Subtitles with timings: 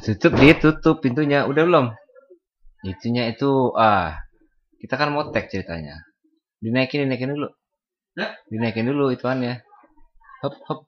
[0.00, 1.86] tutup dia tutup pintunya udah belum
[2.82, 4.16] itunya itu ah
[4.80, 6.00] kita kan mau tag ceritanya
[6.60, 7.48] dinaikin dinaikin dulu
[8.16, 8.32] Hah?
[8.48, 9.60] dinaikin dulu ituannya
[10.40, 10.80] hop hop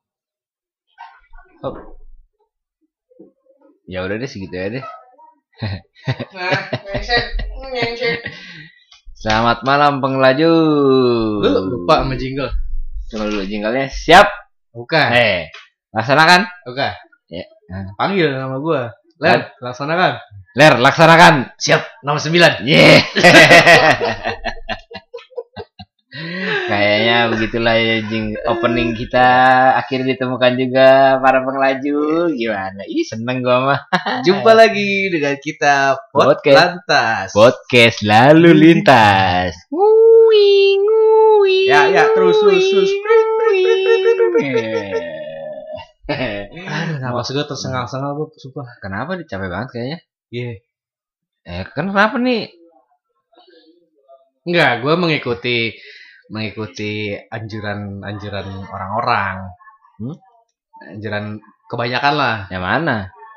[1.61, 1.75] hop
[3.85, 4.85] ya udah deh segitu ya deh
[5.63, 5.79] Nah,
[9.23, 10.51] selamat malam pengelaju
[11.45, 12.51] Lu lupa sama jingle?
[13.13, 14.27] tunggu dulu jinglenya siap
[14.73, 15.13] Bukan.
[15.13, 15.53] eh
[15.93, 16.93] laksanakan Bukan.
[17.29, 17.45] Ya.
[18.01, 18.93] Panggil nama gua.
[19.23, 20.13] Len, laksanakan.
[20.59, 22.67] ler laksanakan Siap, nomor 9.
[22.67, 23.07] Yeah.
[26.69, 29.29] Kayaknya begitulah ya jing opening kita
[29.81, 32.83] akhirnya ditemukan juga para pengelaju gimana?
[32.85, 33.81] Ih seneng gua mah
[34.27, 36.59] Jumpa lagi dengan kita Podcast.
[36.85, 37.27] Lantas.
[37.33, 39.57] podcast lalu lintas.
[39.73, 42.91] Ngui, ngui, Ya, ya, terus, terus, terus.
[46.03, 48.67] Aduh, nama gue tersengal-sengal gua, sumpah.
[48.83, 49.99] Kenapa nih capek banget kayaknya?
[50.35, 50.51] Iya.
[51.47, 52.51] Eh kan kenapa nih?
[54.43, 55.79] Enggak, gua mengikuti
[56.27, 59.37] mengikuti anjuran-anjuran orang-orang.
[60.03, 60.17] Hmm?
[60.91, 61.39] Anjuran
[61.71, 62.97] kebanyakan lah Yang mana?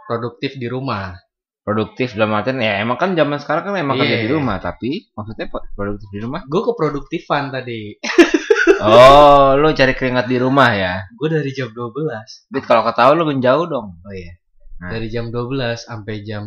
[0.09, 1.17] produktif di rumah.
[1.66, 4.25] Produktif dalam artian ya emang kan zaman sekarang kan emang kerja Iya.
[4.25, 6.41] di rumah tapi maksudnya produktif di rumah?
[6.45, 7.97] Gue keproduktifan tadi.
[8.81, 11.05] Oh, lu cari keringat di rumah ya?
[11.13, 12.49] Gue dari jam 12.
[12.49, 14.02] Bit kalau ketahuan lu menjauh dong.
[14.02, 14.38] Oh iya.
[14.81, 14.91] Nah.
[14.91, 16.44] Dari jam 12 sampai jam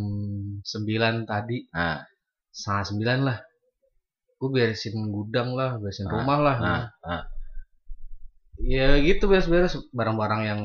[0.60, 2.02] 9 tadi, Nah,
[2.52, 3.38] setengah 9 lah.
[4.38, 6.56] Gue beresin gudang lah, beresin Ah, rumah lah.
[6.60, 7.22] nah, nah.
[8.58, 10.60] Ya gitu beres-beres barang-barang yang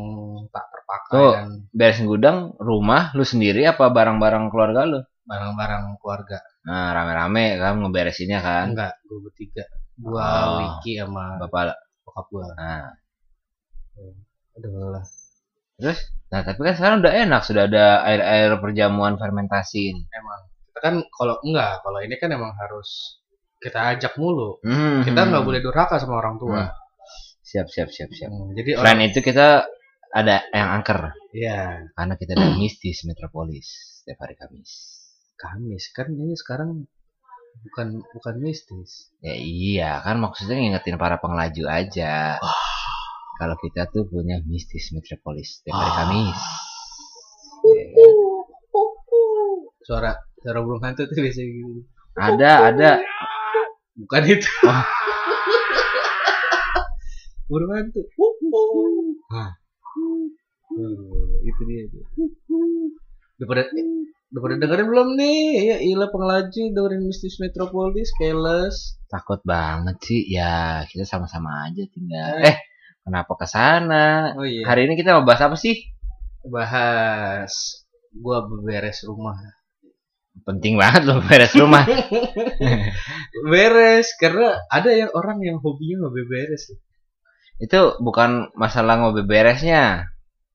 [0.50, 1.34] tak terpakai Tuh.
[1.38, 5.02] dan beresin gudang, rumah lu sendiri apa barang-barang keluarga lu?
[5.24, 6.44] barang-barang keluarga.
[6.68, 8.76] Nah, rame-rame kan ngeberesinnya kan.
[8.76, 9.64] Enggak, gue bertiga.
[10.00, 10.50] Gua Oh.
[10.60, 11.78] Wiki sama Bapak.
[12.04, 12.48] bokap gua.
[12.54, 12.90] Nah,
[14.54, 15.06] Aduh lah.
[15.74, 15.98] terus
[16.30, 19.90] nah tapi kan sekarang udah enak sudah ada air-air perjamuan fermentasi.
[20.10, 23.18] Emang kita kan kalau enggak, kalau ini kan emang harus
[23.58, 24.62] kita ajak mulu.
[24.62, 25.02] Hmm.
[25.02, 26.70] Kita nggak boleh durhaka sama orang tua.
[27.44, 28.30] Siap, siap, siap, siap.
[28.34, 29.66] Hmm, Jadi Selain orang itu kita
[30.10, 33.66] ada yang angker Iya, karena kita ada mistis metropolis
[34.02, 34.70] setiap hari Kamis.
[35.34, 36.86] Kamis kan ini sekarang
[37.62, 39.14] bukan bukan mistis.
[39.22, 42.42] Ya iya kan maksudnya ngingetin para pengelaju aja.
[43.38, 45.96] Kalau kita tuh punya mistis metropolis setiap hari Ah.
[46.06, 46.40] Kamis.
[49.84, 51.82] Suara suara burung hantu tuh biasanya gitu.
[52.14, 52.92] Ada, ada.
[53.98, 54.50] Bukan itu.
[54.66, 54.74] Oh.
[57.50, 58.02] burung hantu.
[59.34, 59.52] Nah.
[60.74, 62.06] Uh, itu dia tuh.
[63.38, 63.64] Udah pada
[64.34, 65.46] udah pada dengerin belum nih?
[65.62, 68.98] Ya ilah pengelaju dengerin Mistis Metropolis, Keles.
[69.06, 70.26] Takut banget sih.
[70.26, 72.42] Ya, kita sama-sama aja tinggal.
[72.42, 72.50] Eh.
[72.50, 72.58] Eh,
[73.06, 74.34] kenapa ke sana?
[74.34, 74.66] Oh iya.
[74.66, 75.94] Hari ini kita mau bahas apa sih?
[76.44, 79.40] bahas gua beberes rumah.
[80.44, 81.86] Penting banget loh beres rumah.
[83.54, 86.74] Beres karena ada yang orang yang hobinya nggak beberes.
[87.62, 90.10] Itu bukan masalah mau beresnya.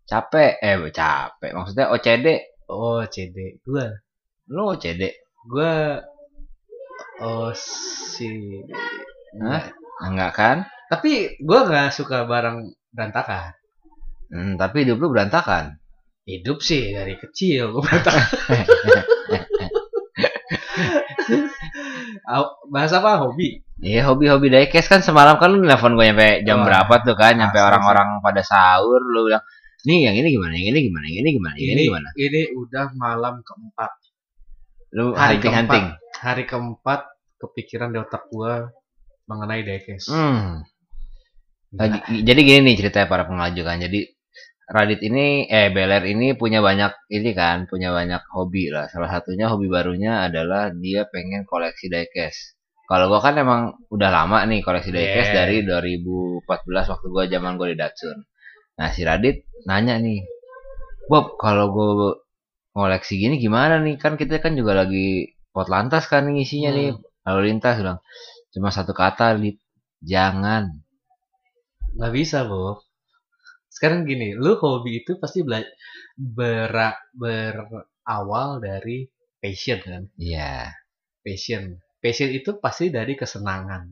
[0.08, 1.52] Capek, eh capek.
[1.54, 2.47] Maksudnya OCD.
[2.68, 3.56] Oh, CD.
[3.64, 3.88] Gua
[4.48, 5.12] Lu OCD.
[5.48, 6.04] gua
[7.24, 8.28] oh si
[9.40, 9.72] Hah?
[10.04, 10.56] Enggak kan?
[10.92, 13.56] Tapi gua nggak suka barang berantakan.
[14.28, 15.80] Hmm, tapi hidup lu berantakan.
[16.28, 18.28] Hidup sih dari kecil gua berantakan.
[22.28, 23.24] Au, Bahas apa?
[23.24, 23.64] Hobi.
[23.78, 27.38] Iya hobi-hobi diecast kan semalam kan lu nelfon gue nyampe jam Wah, berapa tuh kan
[27.38, 29.44] nyampe asli orang-orang pada sahur lu bilang
[29.86, 30.52] nih yang ini gimana?
[30.58, 31.04] Yang ini gimana?
[31.06, 31.54] Yang ini gimana?
[31.54, 32.08] Yang ini gimana?
[32.18, 33.92] ini udah malam keempat.
[34.88, 35.86] lu Hari hunting-hunting
[36.24, 37.00] Hari keempat
[37.36, 38.72] kepikiran di otak gua
[39.28, 40.08] mengenai diecast.
[40.08, 40.64] hmm.
[41.68, 43.76] Nah, jadi gini nih ceritanya para pengelaju kan.
[43.76, 44.08] Jadi
[44.68, 48.88] Radit ini eh Beler ini punya banyak ini kan punya banyak hobi lah.
[48.88, 54.48] Salah satunya hobi barunya adalah dia pengen koleksi diecast kalau gua kan emang udah lama
[54.48, 55.44] nih koleksi diecast Yeah.
[55.44, 56.48] dari 2014
[56.88, 58.16] waktu gua zaman gua di Datsun
[58.78, 59.36] nah si Radit
[59.68, 60.20] nanya nih
[61.10, 61.88] Bob kalau gua
[62.76, 63.96] koleksi gini gimana nih?
[64.02, 65.08] Kan kita kan juga lagi
[65.54, 66.44] pot lantas kan nih.
[66.46, 66.88] Isinya nih
[67.26, 68.00] lalu lintas bilang
[68.54, 69.56] cuma satu kata lip.
[70.12, 70.64] Jangan.
[71.96, 72.76] Nggak bisa Bob.
[73.74, 75.60] Sekarang gini lu hobi itu pasti bela
[76.16, 78.98] bera- berawal dari
[79.42, 80.02] passion kan?
[80.18, 80.72] Iya.
[81.24, 81.64] Passion.
[82.02, 83.82] Passion itu pasti dari kesenangan.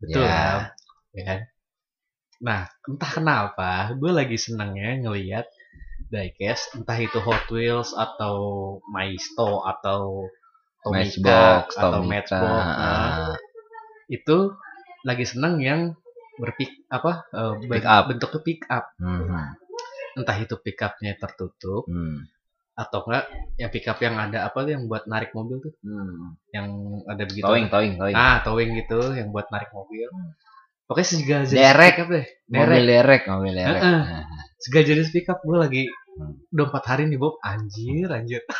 [0.00, 0.32] Betul Ya.
[0.32, 0.60] kan?
[1.16, 1.40] Ya kan
[2.40, 5.44] nah entah kenapa gue lagi senangnya ngelihat
[6.08, 8.34] diecast entah itu Hot Wheels atau
[8.88, 10.26] Maisto atau
[10.80, 13.32] Tomica Matchbox, atau Tomica, Matchbox nah, ah.
[14.08, 14.36] itu
[15.04, 15.80] lagi seneng yang
[16.40, 18.04] berpik apa eh, Pick up.
[18.08, 19.44] bentuknya pick up Mhm.
[20.16, 22.24] entah itu pick upnya tertutup Hmm.
[22.74, 23.28] atau enggak
[23.60, 26.32] yang pickup yang ada apa tuh yang buat narik mobil tuh Hmm.
[26.50, 26.66] yang
[27.04, 28.16] ada begitu Towing, towing, towing.
[28.16, 30.49] ah towing gitu yang buat narik mobil pokoknya
[31.00, 31.94] segala jenis Derek.
[31.94, 33.80] pickup deh mobil derek derek, mobil derek.
[33.80, 34.02] Heeh.
[34.02, 34.24] Nah.
[34.56, 36.36] segala jenis pickup gue lagi Hmm.
[36.50, 38.42] udah empat hari nih Bob anjir anjir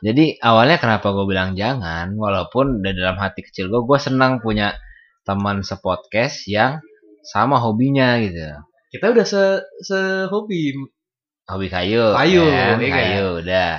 [0.00, 4.78] Jadi awalnya kenapa gue bilang jangan, walaupun di dalam hati kecil gue, gue senang punya
[5.24, 6.78] teman sepodcast yang
[7.20, 8.44] sama hobinya gitu.
[8.92, 9.42] kita udah se
[9.82, 10.76] sehobi
[11.44, 12.78] Hobi kayu, Kayu, kan?
[12.78, 12.94] iya kan?
[12.94, 13.72] kayu udah.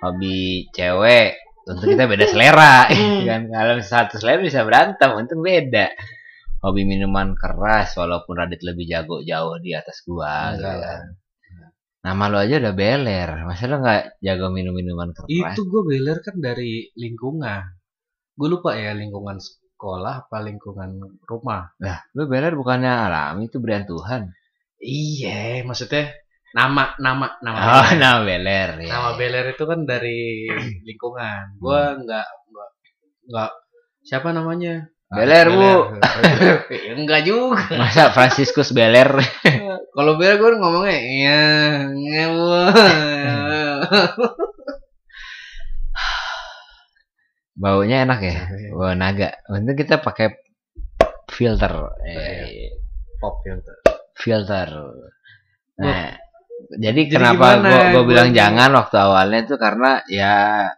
[0.00, 0.38] Hobi
[0.72, 3.24] cewek, tentu kita beda selera, Hmm.
[3.28, 3.40] kan?
[3.46, 5.90] Kalau satu selera bisa berantem, untung beda.
[6.60, 10.52] Hobi minuman keras, walaupun Radit lebih jago jauh di atas gua.
[10.52, 10.96] gitu Enggak lah.
[10.96, 11.04] kan.
[12.04, 15.28] Nama lo aja udah beler, masa lo nggak jago minum minuman keras?
[15.28, 17.64] itu gue beler kan dari lingkungan
[18.34, 23.86] gue lupa ya lingkungan sekolah apa lingkungan rumah Lah, lu beler bukannya alami itu berian
[23.86, 24.26] Tuhan.
[24.76, 26.10] iya maksudnya
[26.54, 27.98] nama nama nama Oh, beler.
[27.98, 28.88] nama beler ya.
[28.88, 30.46] nama beler itu kan dari
[30.82, 32.70] lingkungan gue nggak nggak
[33.28, 33.50] nggak
[34.00, 35.72] siapa namanya Ah, Beler, Bu.
[36.96, 39.06] Enggak juga Masa Franciscus Beler?
[39.92, 41.42] kalau beler gue ngomongnya iya
[41.92, 42.48] iya Bu."
[47.54, 48.36] Baunya enak ya?
[48.50, 48.68] Iya.
[48.74, 49.38] Wah, naga.
[49.46, 50.34] Untung kita pakai
[51.30, 51.70] filter.
[52.02, 52.18] Iya.
[52.50, 52.74] Eh,
[53.20, 53.76] pop filter
[54.14, 54.68] filter.
[55.78, 56.14] Nah,
[56.80, 57.68] jadi, Jadi kenapa gimana?
[57.68, 60.34] gua, gua bilang jangan waktu awalnya tuh karena ya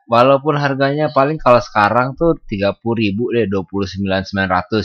[0.06, 4.84] walaupun harganya paling kalau sekarang tuh 30.000 ribu deh 29.900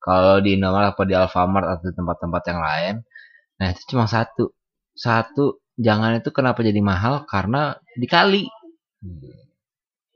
[0.00, 2.94] kalau di Indomaret apa di Alfamart atau tempat-tempat yang lain.
[3.58, 4.54] Nah, itu cuma satu.
[4.94, 8.46] Satu, jangan itu kenapa jadi mahal karena dikali,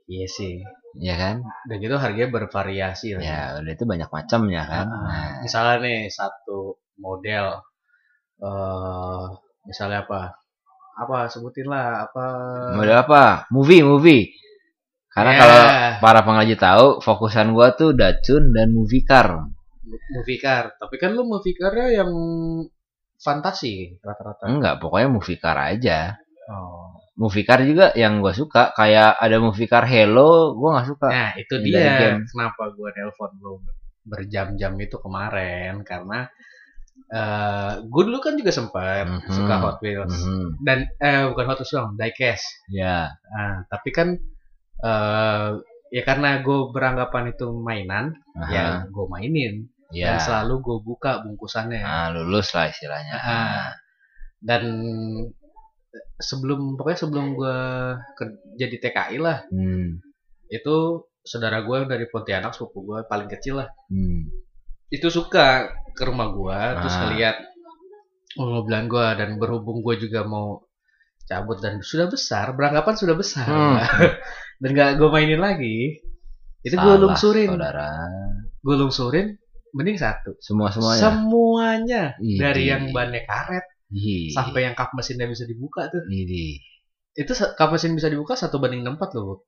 [0.09, 0.59] iya sih
[0.99, 1.39] ya kan?
[1.69, 4.85] dan itu harganya bervariasi lah Ya, udah itu banyak macamnya kan.
[4.91, 7.45] Ah, Nah, misalnya nih satu model
[8.41, 9.25] eh
[9.63, 10.35] misalnya apa
[10.93, 12.25] apa sebutin lah apa
[12.75, 13.23] model apa?
[13.49, 14.23] Movie, movie.
[15.07, 15.61] Karena Ya, kalau
[15.99, 19.43] para pengaji tahu, fokusan gua tuh Dacun dan movie car.
[19.91, 22.11] movie car tapi kan lu movie carnya yang
[23.17, 26.15] fantasi rata-rata Enggak, pokoknya movie car aja.
[26.47, 26.95] oh.
[27.11, 31.07] Movie car juga yang gua suka, kayak ada movie car Hello, gua nggak suka.
[31.11, 32.23] nah itu Dari dia game.
[32.25, 33.53] kenapa gua nelpon lu
[34.01, 36.25] berjam-jam itu kemarin karena
[37.11, 39.27] eh gue dulu kan juga sempat Mhm.
[39.29, 44.15] suka Hot Wheels Mhm, dan eh bukan Hot Wheels dong diecast Ya, Nah, tapi kan
[44.79, 45.49] eh
[45.91, 50.15] ya karena gue beranggapan itu mainan, aha, ya gue mainin ya.
[50.15, 51.83] dan selalu gue buka bungkusannya.
[51.83, 53.15] Nah, lulus lah istilahnya.
[53.19, 53.75] Ah.
[54.39, 54.63] Dan
[56.17, 57.57] sebelum pokoknya sebelum gue
[58.55, 59.99] jadi TKI lah, Hmm,
[60.47, 60.75] itu
[61.21, 64.31] saudara gue dari Pontianak sepupu gue paling kecil lah, hmm.
[64.89, 67.01] itu suka ke rumah gue terus Ah.
[67.05, 67.37] ngeliat
[68.33, 70.63] mobilan gue dan berhubung gue juga mau
[71.21, 73.77] cabut dan sudah besar, beranggapan sudah besar Hmm.
[74.61, 75.99] dan gak gue mainin lagi,
[76.61, 77.47] itu Salah, lungsurin.
[77.49, 77.87] Saudara.
[78.59, 79.27] gue lungsurin
[79.71, 81.01] mending satu Semua semuanya.
[81.01, 86.03] semuanya Ih, dari yang bannya karet Ih, sampai yang kap mesinnya bisa dibuka tuh
[87.11, 89.43] itu kap mesin bisa dibuka satu banding empat loh.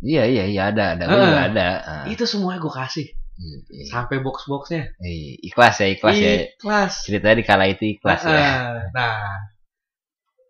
[0.00, 1.68] Iya, iya, iya ada, ada, gua juga ada.
[1.80, 2.04] Ah.
[2.06, 3.06] itu semuanya gue kasih
[3.40, 3.88] Ih, ih.
[3.88, 6.32] sampai box boxnya Ih, ikhlas ya, ikhlas ya.
[6.44, 8.36] ikhlas Ceritanya di kala itu ikhlas ya.
[8.36, 9.16] Ah, nah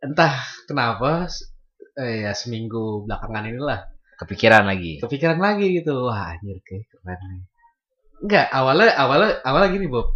[0.00, 0.34] entah
[0.66, 1.28] kenapa
[1.96, 3.80] eh, ya seminggu belakangan inilah
[4.18, 5.00] Kepikiran lagi.
[5.00, 7.42] kepikiran lagi gitu wah anjir kayak keren nih
[8.20, 10.12] enggak awalnya awalnya awalnya gini Bob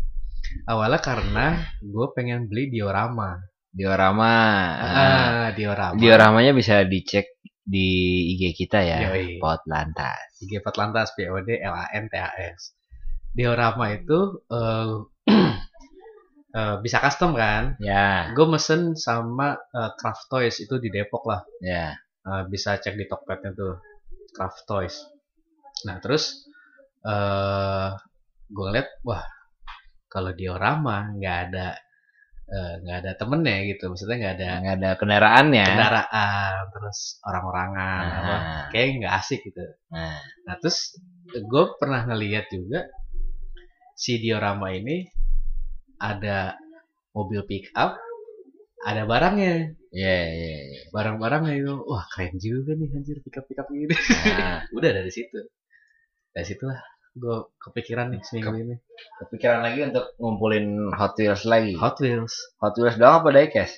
[0.69, 1.47] awalnya karena
[1.81, 3.41] gue pengen beli diorama
[3.75, 4.35] Diorama.
[4.79, 7.34] Ah diorama Dioramanya bisa dicek
[7.65, 7.89] di
[8.37, 8.99] IG kita ya.
[9.11, 9.41] Yoi.
[9.41, 10.37] Pot lantas.
[10.45, 12.77] IG Lantas POD LAN TAS.
[13.35, 14.93] Diorama itu eh
[16.61, 17.75] eh, bisa custom kan?
[17.81, 21.43] Ya, Gue mesen sama eh, Craft Toys itu di Depok lah.
[21.65, 21.97] ya.
[22.25, 23.81] Eh, bisa cek di Tokpednya tuh
[24.37, 24.97] Craft Toys.
[25.89, 26.47] Nah terus
[27.05, 27.91] eh
[28.49, 29.25] gue liat wah
[30.09, 31.75] kalau diorama nggak ada
[32.49, 33.85] eh, nggak ada temennya gitu.
[33.89, 35.65] Maksudnya nggak ada Nggak ada kendaraannya.
[35.69, 39.65] kendaraan terus orang-orangan apa Nah, kayak nggak asik gitu.
[39.91, 40.19] nah.
[40.47, 40.97] Nah terus
[41.31, 42.87] gue pernah ngeliat juga
[43.95, 45.07] si diorama ini
[45.99, 46.59] ada
[47.15, 47.95] mobil pick up,
[48.83, 50.81] ada barangnya, Iya, iya, iya.
[50.91, 53.95] barang-barangnya itu, wah keren juga nih anjir pick up pick up gini.
[53.95, 55.39] Nah, Udah dari situ,
[56.35, 56.83] dari situlah
[57.15, 58.75] gue kepikiran nih seminggu ini.
[59.23, 61.79] kepikiran lagi untuk ngumpulin Hot Wheels lagi.
[61.79, 63.75] Hot Wheels, Hot Wheels doang apa diecast?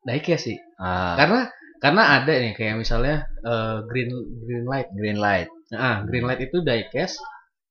[0.00, 1.40] diecast sih, Ah, karena
[1.82, 4.10] karena ada nih kayak misalnya eh, green
[4.46, 5.50] green light, green light.
[5.68, 7.20] nah green light itu diecast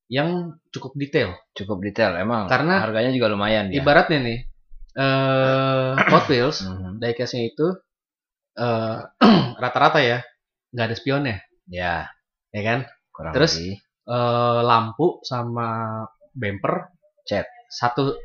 [0.09, 1.33] yang cukup detail.
[1.53, 2.45] Cukup detail emang.
[2.49, 3.81] Karena harganya juga lumayan dia.
[3.81, 4.39] Ibaratnya nih,
[4.99, 6.99] eh Hot Wheels Mhm.
[7.01, 7.67] diecastnya itu
[8.59, 8.97] eh,
[9.63, 10.21] rata-rata ya
[10.69, 12.11] nggak ada spionnya, Ya,
[12.53, 12.79] ya kan?
[13.09, 13.57] kurang Terus?
[13.57, 13.75] lebih.
[14.09, 16.01] Eh, lampu sama
[16.33, 16.89] bumper
[17.29, 17.45] Cat.
[17.69, 18.17] satu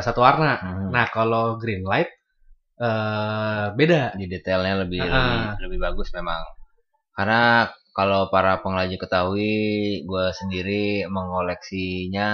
[0.00, 0.56] satu, warna.
[0.56, 0.88] Hmm.
[0.88, 2.08] Nah kalau green light
[2.80, 4.16] eh beda.
[4.16, 5.12] di detailnya lebih Ah.
[5.12, 6.40] lebih lebih bagus memang
[7.16, 9.56] karena kalau para pengrajin ketahui
[10.04, 12.28] gue sendiri mengoleksinya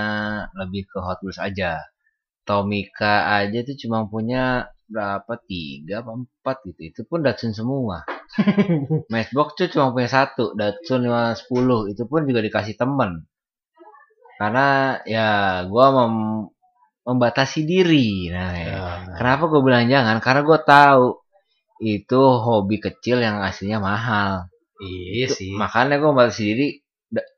[0.59, 1.78] lebih ke Hot Wheels aja
[2.42, 8.02] Tomica aja tuh cuma punya berapa tiga apa empat gitu itu pun Datsun semua
[9.12, 13.11] Matchbox tuh cuma punya satu Datsun 510 itu pun juga dikasih temen
[14.41, 15.29] karena ya
[15.69, 16.49] gue mem-
[17.07, 18.71] membatasi diri nah ya.
[18.71, 18.85] Ya.
[19.19, 20.19] Kenapa gue bilang jangan?
[20.23, 21.07] Karena gue tahu
[21.83, 24.33] itu hobi kecil yang aslinya mahal.
[24.83, 25.53] Iya Itu- sih.
[25.59, 26.69] Makanya gue batasi diri.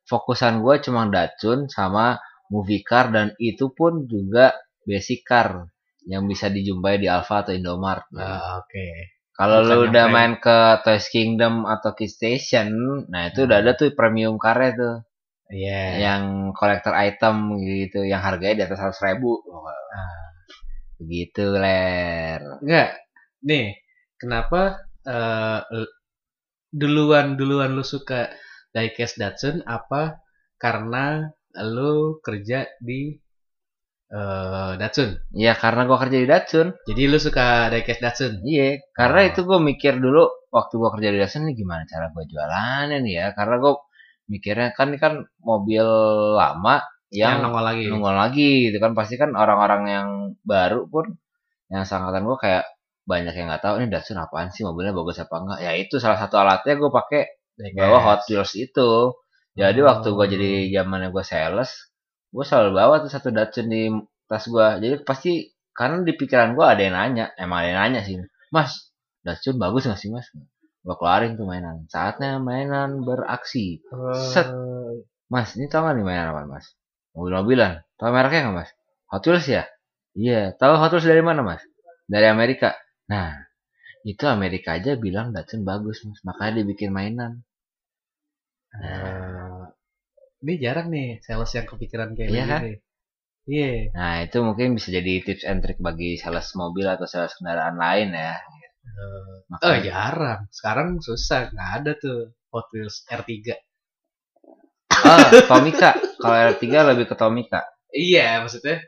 [0.05, 2.21] Fokusan gue cuma Datsun sama
[2.53, 4.53] movie car dan itu pun juga
[4.85, 5.65] basic car
[6.05, 8.05] yang bisa dijumpai di Alfa atau Indomart.
[8.17, 9.13] Ah, Oke.
[9.35, 10.14] Kalau lu udah prime.
[10.14, 12.67] main ke Toys Kingdom atau Kids Station,
[13.12, 15.03] nah itu udah ada tuh premium car tuh,
[15.50, 15.81] Iya.
[16.07, 16.23] yang
[16.59, 19.33] collector item gitu, yang harganya di atas 100 ribu.
[21.00, 22.41] Begitu ler.
[22.62, 22.91] Enggak.
[23.49, 23.67] Nih,
[24.21, 24.62] kenapa
[25.05, 25.93] eh, l-
[26.75, 28.21] duluan duluan lu suka
[28.75, 30.03] diecast Datsun apa
[30.59, 31.29] karena
[31.75, 33.14] lu kerja di
[34.14, 35.11] eh, Datsun.
[35.35, 36.68] Iya karena gua kerja di Datsun.
[36.88, 38.33] Jadi lu suka diecast Datsun.
[38.47, 39.28] Iya, karena Oh.
[39.30, 40.23] itu gue mikir dulu
[40.54, 43.26] waktu gue kerja di Datsun nih gimana cara gue jualannya nih ya.
[43.37, 43.73] Karena gue
[44.30, 45.85] mikirnya kan ini kan mobil
[46.38, 46.80] lama
[47.12, 47.85] Yang yang nongol lagi.
[47.90, 50.09] nunggu lagi gitu kan pasti kan orang-orang yang
[50.42, 51.04] baru pun
[51.71, 52.64] yang sangkatan gue kayak
[53.04, 55.59] banyak yang nggak tahu ini Datsun apaan sih mobilnya bagus apa enggak.
[55.62, 57.23] Ya itu salah satu alatnya gue pakai
[57.76, 58.90] bawa Hot Wheels itu.
[59.54, 59.87] Jadi Oh.
[59.90, 61.71] waktu gue jadi zamannya gue sales,
[62.35, 63.83] gue selalu bawa tuh satu Datsun di
[64.26, 64.67] tas gue.
[64.83, 65.33] Jadi pasti
[65.71, 68.14] karena di pikiran gue ada yang nanya, emang ada yang nanya sih,
[68.55, 68.91] Mas,
[69.26, 70.26] Datsun bagus nggak sih mas?
[70.85, 71.87] Gue keluarin tuh mainan.
[71.88, 73.81] Saatnya mainan beraksi.
[74.35, 74.50] Set.
[75.33, 76.67] Mas, ini tau gak nih mainan apa mas?
[77.17, 77.81] Mobil-mobilan.
[77.97, 78.71] Tau mereknya nggak mas?
[79.11, 79.64] Hot Wheels ya?
[80.12, 80.53] Iya.
[80.61, 81.62] Tahu Hot Wheels dari mana mas?
[82.05, 82.76] Dari Amerika.
[83.09, 83.33] Nah,
[84.05, 86.21] itu Amerika aja bilang Datsun bagus mas.
[86.26, 87.33] Makanya dibikin mainan.
[88.75, 89.44] eh,
[90.45, 92.61] ini jarang nih sales yang kepikiran kayak Iya kan?
[92.63, 92.75] gini.
[93.45, 93.71] Iya.
[93.93, 98.13] Nah, itu mungkin bisa jadi tips and trick bagi sales mobil atau sales kendaraan lain
[98.13, 98.37] ya.
[98.85, 100.41] Eh, Makanya- Oh jarang.
[100.49, 101.49] Sekarang susah.
[101.49, 102.19] Nggak ada tuh
[102.53, 103.57] Hot Wheels R3.
[105.05, 105.91] Oh, Tomica.
[106.17, 107.61] Kalau R3 lebih ke Tomica.
[107.91, 108.81] Iya, maksudnya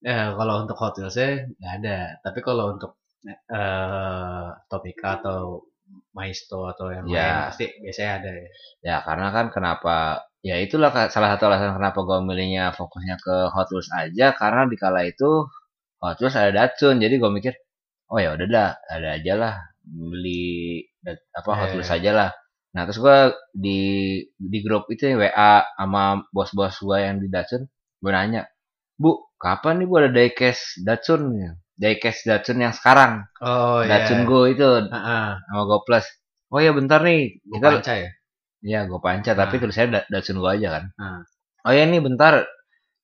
[0.00, 1.98] eh, kalau untuk Hot Wheels-nya nggak ada.
[2.24, 2.96] Tapi kalau untuk
[3.28, 5.68] eh Topica atau
[6.12, 7.16] Maisto atau yang Ya.
[7.20, 8.48] lain pasti biasanya ada ya.
[8.80, 9.96] Ya, karena kan kenapa
[10.46, 14.76] ya itulah salah satu alasan kenapa gue milihnya fokusnya ke Hot Wheels aja karena di
[14.78, 15.46] kala itu
[16.02, 17.02] Hot Wheels ada Datsun.
[17.02, 17.54] Jadi gue mikir,
[18.12, 19.54] oh ya udah dah, ada aja lah
[19.84, 20.84] beli
[21.34, 21.74] apa Hot Iya.
[21.80, 22.30] Wheels aja lah.
[22.76, 23.18] Nah, terus gue
[23.56, 23.80] di
[24.36, 27.64] di grup itu ya, WA sama bos-bos gue yang di Datsun,
[28.02, 28.46] gue nanya,
[29.00, 31.22] "Bu, kapan nih Bu ada diecast Datsun?"
[31.78, 33.90] Diecast Datsun yang sekarang, Oh iya.
[34.02, 35.26] Datsun Go itu Heeh.
[35.46, 36.06] sama Go Plus.
[36.52, 38.10] Oh ya bentar nih, kita panca ya.
[38.58, 39.60] Iya, gue panca, tapi Nah.
[39.62, 40.84] tulisannya Da- Datsun gue aja kan.
[40.98, 41.20] Nah.
[41.66, 42.42] Oh ya nih bentar,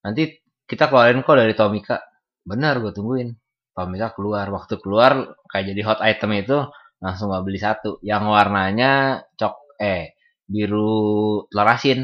[0.03, 2.01] nanti kita keluarin kok dari Tomica.
[2.47, 3.31] Benar, gue tungguin.
[3.75, 5.13] Tomica keluar, waktu keluar
[5.51, 6.59] kayak jadi hot item itu
[7.03, 7.99] langsung gue beli satu.
[8.03, 8.93] Yang warnanya
[9.39, 10.15] cok eh
[10.47, 12.01] biru telur asin.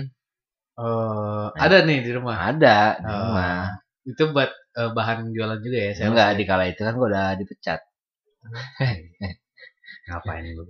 [0.80, 2.36] Eh, ada nih di rumah.
[2.50, 3.18] Ada di Oh.
[3.30, 3.58] rumah.
[4.06, 5.90] Itu buat eh, bahan jualan juga ya.
[5.98, 6.36] sales Enggak, ya?
[6.38, 7.80] di kala itu kan gue udah dipecat.
[10.08, 10.62] Ngapain lu?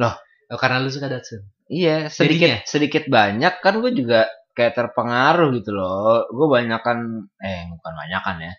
[0.00, 0.14] Loh.
[0.48, 1.42] Oh, karena lu suka Datsun.
[1.68, 2.58] Iya, sedikit Jadinya?
[2.64, 4.24] sedikit banyak kan gue juga
[4.56, 6.24] kayak terpengaruh gitu loh.
[6.32, 8.52] Gue banyakan eh bukan banyakan ya.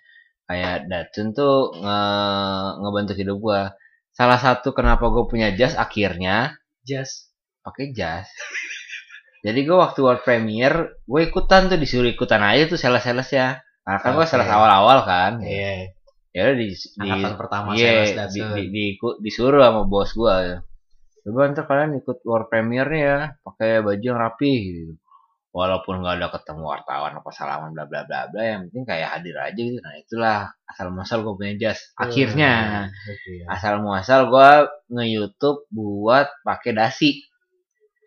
[0.46, 2.00] Kayak Datsun tuh nge
[2.82, 3.62] ngebantu hidup gue.
[4.14, 8.30] Salah satu kenapa gue punya jas akhirnya Just pakai jas.
[9.40, 13.64] Jadi gue waktu world premiere gue ikutan tuh disuruh ikutan aja tuh sales-sales ya.
[13.82, 14.32] Karena kan gue Oke.
[14.32, 15.32] sales awal-awal kan.
[15.42, 15.90] iya.
[16.30, 20.14] Ya udah di, di Angkatan pertama Iya, sales di, di, di- ikut- disuruh sama bos
[20.14, 20.62] gua.
[21.30, 24.98] Coba ntar kalian ikut war premiere ya, pakai baju yang rapi gitu.
[25.54, 29.38] Walaupun nggak ada ketemu wartawan apa salaman bla bla bla bla, yang penting kayak hadir
[29.38, 29.78] aja gitu.
[29.78, 31.94] Nah itulah asal muasal gue punya jas.
[32.02, 32.54] Akhirnya
[32.90, 33.46] ya.
[33.46, 37.22] asal muasal gua nge-YouTube buat pakai dasi.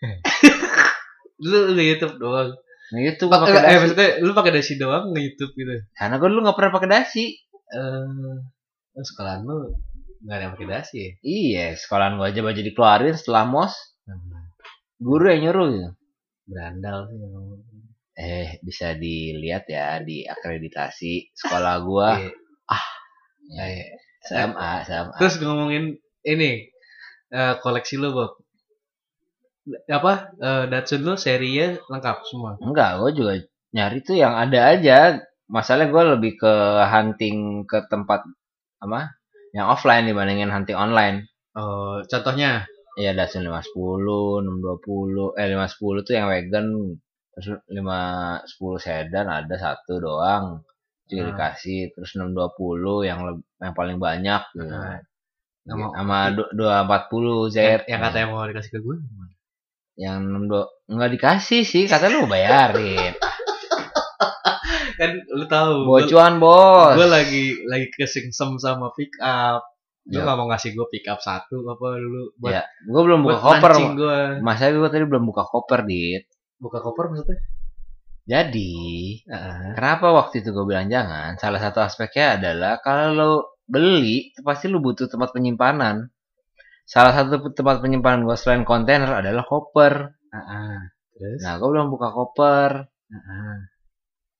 [1.46, 2.58] lu lu YouTube doang.
[2.90, 3.78] Nge-YouTube Pak, gua pakai eh, dasi.
[3.78, 5.74] maksudnya lu pakai dasi doang nge YouTube gitu.
[5.94, 7.24] Karena gua dulu nggak pernah pakai dasi.
[7.70, 9.78] Eh, uh, sekolahan lu
[10.22, 11.10] nggak ada yang pakai dasi ya?
[11.22, 13.74] Iya, sekolahan gua aja baju dikeluarin setelah mos,
[15.02, 15.90] guru yang nyuruh gitu.
[16.46, 17.18] Berandal sih.
[18.12, 22.08] Eh, bisa dilihat ya di akreditasi sekolah gua.
[22.22, 22.30] Iya.
[23.52, 23.86] Ya, Iya.
[24.22, 25.16] SMA, SMA.
[25.18, 26.70] Terus ngomongin ini
[27.34, 28.38] eh, koleksi lu Bob
[29.90, 33.32] apa eh, Datsun lu serinya lengkap semua Enggak, gue juga
[33.74, 35.18] nyari tuh yang ada aja.
[35.50, 36.54] Masalahnya gue lebih ke
[36.86, 38.24] hunting ke tempat
[38.82, 39.14] apa?
[39.52, 41.28] Yang offline dibandingin hunting online.
[41.52, 46.66] oh contohnya Iya Datsun 510, 620, eh 510 tuh yang wagon,
[47.30, 48.44] terus 510
[48.78, 50.60] sedan ada satu doang,
[51.06, 51.32] itu Hmm.
[51.32, 54.68] dikasih, terus 620 yang leb- yang paling banyak gitu.
[54.68, 55.08] Nah, Gitu.
[55.64, 57.56] Sama- Sama du- 240 Z.
[57.56, 58.96] yang, yang katanya mau dikasih ke gue
[59.94, 63.14] yang 62 enggak dikasih sih, kata lu bayarin.
[65.02, 66.94] kan lu tahu Bocuan, Bos.
[66.94, 69.66] gue lagi lagi kesingsem sama pick up
[70.02, 70.22] lu Ya.
[70.22, 73.70] nggak mau ngasih gue pick up satu apa dulu buat Ya, gue belum buka koper.
[73.92, 76.26] gue Masa gue tadi belum buka koper, Dit.
[76.56, 77.38] buka koper maksudnya
[78.22, 79.74] Jadi, Heeh.
[79.74, 81.34] kenapa waktu itu gue bilang jangan?
[81.36, 83.30] Salah satu aspeknya adalah kalau lo
[83.66, 86.06] beli, pasti lo butuh tempat penyimpanan.
[86.86, 90.14] Salah satu tempat penyimpanan gue selain kontainer adalah koper.
[91.14, 92.70] Terus Nah, gue belum buka koper.
[93.10, 93.54] Heeh.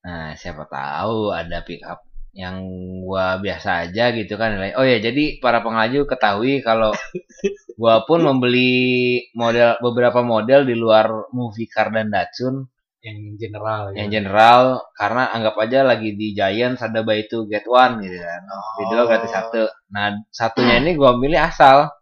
[0.03, 2.65] Nah, siapa tahu ada pickup yang
[3.05, 4.73] gua biasa aja gitu kan nilai.
[4.75, 6.91] Oh ya, jadi para pengrajin ketahui kalau
[7.81, 12.67] gua pun membeli model beberapa model di luar movie car dan Datsun
[13.03, 14.15] yang general yang gitu.
[14.23, 14.63] general
[14.95, 18.43] karena anggap aja lagi di Giant ada buy two get one gitu kan.
[18.79, 19.63] Di dua gratis satu.
[19.93, 21.93] Nah, satunya ini gua milih asal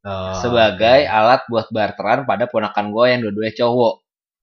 [0.00, 3.94] Oh, sebagai alat buat barteran pada ponakan gua yang dua-duanya cowok.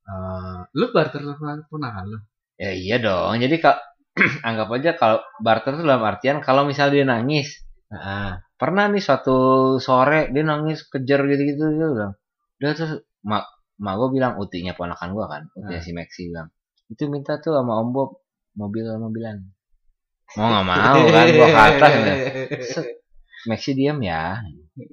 [0.05, 2.19] Eh, lu barter sama ponakan lu
[2.57, 3.37] Ya iya dong.
[3.37, 3.79] Jadi kalau
[4.47, 8.41] anggap aja kalau barter itu dalam artian kalau misal dia nangis, Heeh.
[8.57, 9.37] pernah nih suatu
[9.77, 12.13] sore dia nangis kejar gitu-gitu dia bilang.
[12.57, 13.45] Dia terus mak
[13.77, 15.85] mak gue bilang utinya ponakan gua kan, utinya Ah.
[15.85, 16.49] si Maxi bilang.
[16.89, 18.09] Itu minta tuh sama Om Bob
[18.57, 19.37] mobil mobilan.
[20.33, 22.13] Mau nggak mau kan gua ke atas gitu.
[22.73, 22.85] Set,
[23.45, 24.41] Maxi diam ya.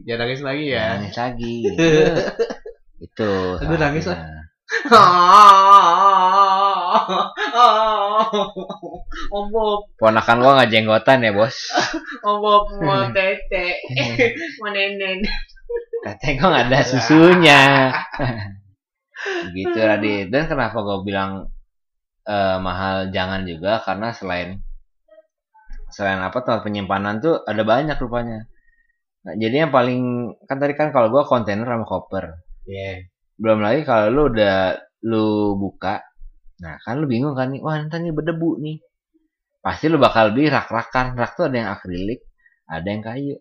[0.05, 0.77] Jangan nangis lagi Ya.
[0.77, 0.87] ya.
[1.01, 1.57] Nangis lagi.
[3.09, 3.33] Itu.
[3.57, 4.21] Aduh, nangis lah.
[9.35, 11.57] Om Bob, Ponakan gua nggak jenggotan ya bos.
[12.27, 13.81] Om Bob mau tete,
[14.63, 15.19] mau nenen.
[16.05, 17.61] Teteh kok nggak ada susunya.
[19.57, 20.29] gitu Radit.
[20.29, 21.49] Dan kenapa gue bilang
[22.29, 24.61] eh, mahal jangan juga karena selain
[25.95, 28.51] selain apa tempat penyimpanan tuh ada banyak rupanya.
[29.25, 32.37] Nah, jadi yang paling kan tadi kan kalau gua kontainer sama koper.
[32.69, 33.09] Iya.
[33.41, 34.77] Belum lagi kalau lu udah
[35.07, 36.03] lu buka.
[36.65, 38.77] Nah, kan lu bingung kan nih, wah ntar nih berdebu nih.
[39.65, 41.07] Pasti lu bakal beli rak-rakan.
[41.21, 42.21] Rak tuh ada yang akrilik,
[42.69, 43.37] ada yang kayu.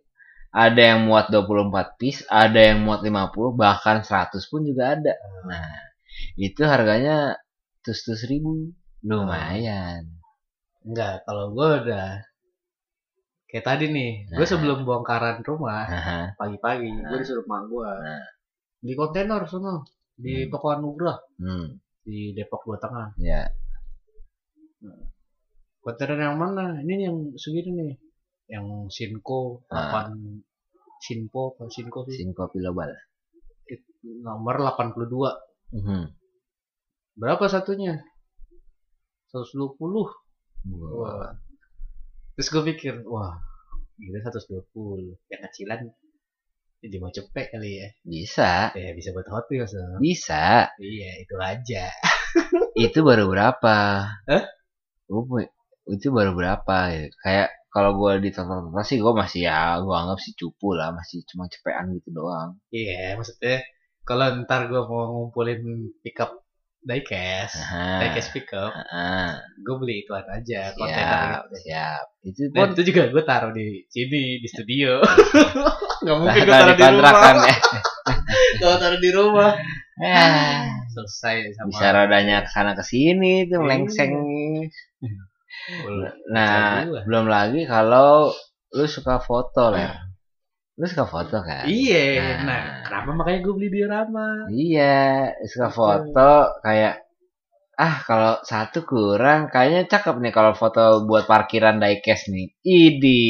[0.53, 5.13] Ada yang muat 24 piece, ada yang muat 50, bahkan 100 pun juga ada.
[5.49, 5.71] Nah,
[6.37, 7.41] itu harganya
[7.81, 8.69] tus-tus ribu.
[9.01, 10.13] Lumayan.
[10.85, 12.21] Enggak, kalau gue udah
[13.49, 14.49] kayak tadi nih, gue Nah.
[14.49, 15.87] sebelum bongkaran rumah
[16.37, 17.19] pagi-pagi, gue Nah.
[17.21, 18.25] disuruh emak gue Nah.
[18.83, 20.49] beli kontainer sono di Hmm.
[20.53, 23.07] toko Anugrah Hmm, di Depok Dua Tengah.
[23.19, 23.47] ya.
[25.83, 26.79] Kontainer yang mana?
[26.79, 27.93] Ini yang segini nih,
[28.51, 30.07] yang Sinko Ah.
[30.07, 30.43] 8
[31.03, 32.15] Sinpo apa Sinko sih?
[32.23, 32.87] Sin kopi global.
[34.23, 35.35] Nomor 82.
[35.75, 36.03] Mhm.
[37.19, 37.99] Berapa satunya?
[39.31, 40.07] 120.
[40.71, 41.11] Wah.
[41.19, 41.31] Wah.
[42.35, 43.35] Terus gue pikir, wah,
[43.99, 45.19] gila 120.
[45.27, 45.79] Yang kecilan
[46.83, 47.87] jadi mau cepet kali ya.
[48.03, 49.97] Bisa, Ya bisa buat Hot Wheels dong.
[50.03, 50.67] bisa.
[50.77, 51.83] Iya, itu aja.
[52.85, 53.75] itu baru berapa?
[54.29, 54.43] Hah?
[55.07, 55.51] Pu-
[55.95, 57.03] itu baru berapa ya?
[57.23, 61.23] Kayak kalau gua di total sih gua masih ya gua anggap sih cupu lah, masih
[61.29, 62.59] cuma cepean gitu doang.
[62.75, 63.63] Iya, maksudnya
[64.07, 65.59] kalau ntar gue mau ngumpulin
[66.03, 66.43] pickup
[66.83, 71.55] diecast, Nah, diecast pickup, ah, gue beli ituan aja kontainer siap, gitu.
[71.63, 72.03] siap.
[72.21, 74.99] Itu Dan pun itu juga gue taruh di sini di studio.
[76.05, 77.33] Gak mungkin gue Taruh di rumah.
[77.39, 77.55] ya.
[78.59, 79.51] Kalau taruh di rumah,
[79.93, 81.69] Ya, selesai sama.
[81.69, 83.63] bisa rodanya ke sana ke sini tuh Iya.
[83.63, 84.11] melengseng.
[86.29, 88.33] Nah, belum lagi kalau
[88.73, 90.01] lu suka foto lah.
[90.73, 91.65] Lu suka foto kan?
[91.65, 92.37] Iya, Nah.
[92.43, 94.49] nah, kenapa makanya gue beli diorama?
[94.49, 97.05] Iya, suka foto kayak
[97.73, 102.57] ah kalau satu kurang kayaknya cakep nih kalau foto buat parkiran diecast nih.
[102.61, 103.21] Idi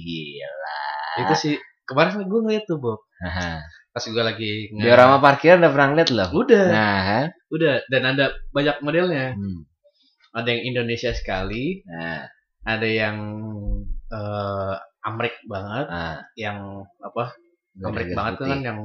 [0.00, 0.76] gila.
[1.20, 3.60] Itu sih kemarin gue ngeliat tuh Bob, Haha.
[3.90, 6.28] pas gue lagi nge- Diorama parkiran udah pernah ngeliat loh.
[6.32, 9.36] Udah, Nah, udah, dan ada banyak modelnya.
[9.36, 9.68] Hmm.
[10.30, 12.24] Ada yang Indonesia sekali, Nah,
[12.62, 13.16] ada yang
[14.08, 14.74] eh
[15.08, 16.58] Amrik banget, ah, yang
[17.08, 17.24] apa
[17.86, 18.52] Amrik garis-garis banget putih.
[18.52, 18.78] kan yang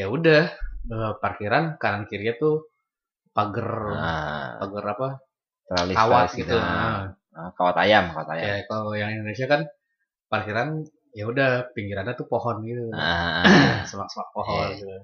[0.00, 0.42] ya udah
[0.94, 2.54] eh, parkiran kanan kirinya tuh
[3.36, 3.68] pagar
[4.00, 5.08] Ah, pagar apa
[5.68, 6.56] teralis kawat gitu.
[6.56, 8.46] Nah, Nah, ah, kawat ayam, kawat ayam.
[8.48, 9.60] ya kalau yang Indonesia kan
[10.32, 10.68] parkiran
[11.18, 12.84] ya udah pinggirannya tuh pohon gitu.
[12.92, 14.76] Ah, ah, semak-semak pohon Iya.
[14.78, 14.96] gitu.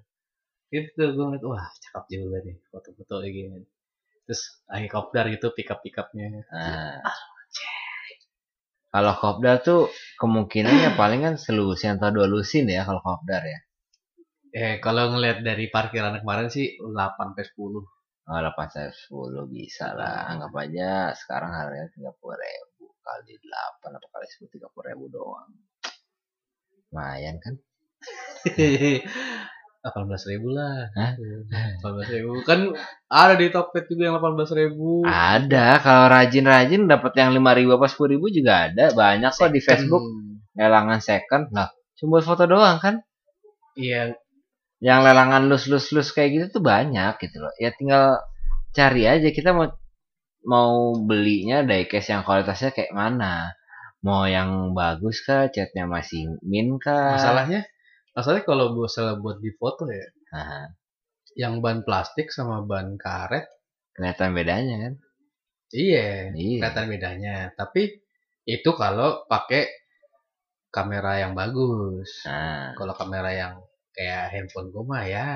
[0.71, 3.59] Itu gue ngeliat, wah cakep juga nih foto-foto kayak gini.
[4.27, 6.29] Terus helikopter gitu pick up pick upnya.
[8.91, 9.87] Kalau kopdar tuh
[10.19, 13.61] kemungkinannya paling kan selusin atau dua lusin ya kalau kopdar ya.
[14.51, 17.87] Eh kalau ngeliat dari parkiran kemarin sih 8 sampai 10.
[18.27, 20.27] Oh, 8 saya 10 bisa lah.
[20.27, 25.51] Anggap aja sekarang harganya 30 ribu kali 8 apa kali 10 30 ribu doang.
[26.91, 27.55] Lumayan kan?
[29.81, 30.93] 18 ribu lah.
[30.93, 31.17] Hah?
[31.17, 32.77] 18 ribu kan
[33.09, 35.09] ada di Tokped juga yang 18 ribu.
[35.09, 38.93] Ada kalau rajin-rajin dapat yang 5 ribu apa 10 ribu juga ada.
[38.93, 40.05] Banyak kok di Facebook
[40.53, 41.49] lelangan second.
[41.57, 43.01] Lah, cuma buat foto doang kan?
[43.79, 44.13] Iya,
[44.81, 47.53] Yang lelangan lus-lus-lus kayak gitu tuh banyak gitu loh.
[47.57, 48.21] Ya tinggal
[48.77, 49.69] cari aja kita mau
[50.41, 53.57] mau belinya diecast yang kualitasnya kayak mana.
[54.01, 57.21] Mau yang bagus kah, catnya masih min kah?
[57.21, 57.69] masalahnya
[58.21, 60.67] masalahnya kalau misalnya buat di foto ya, Nah,
[61.39, 63.47] yang ban plastik sama ban karet,
[63.97, 64.95] kelihatan bedanya kan?
[65.75, 66.59] iya, Iya.
[66.61, 67.35] kelihatan bedanya.
[67.59, 67.83] Tapi
[68.47, 69.67] itu kalau pakai
[70.71, 72.11] kamera yang bagus.
[72.27, 73.55] Nah, Kalau kamera yang
[73.95, 75.29] kayak handphone gue mah ya